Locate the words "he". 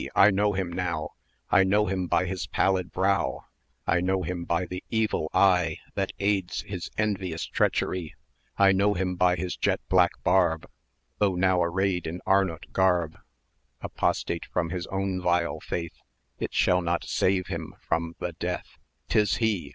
19.35-19.69